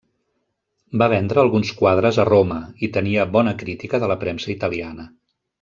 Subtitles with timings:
[1.01, 5.11] Va vendre alguns quadres a Roma, i tenia bona crítica de la premsa italiana.